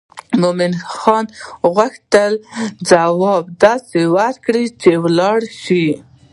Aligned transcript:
مومن 0.41 0.73
خان 0.95 1.25
غوښتل 1.75 2.33
ځواب 2.89 3.43
داسې 3.63 3.99
ورکړي 4.17 4.65
چې 4.81 4.91
ولاړ 5.03 5.39
شي. 5.61 5.87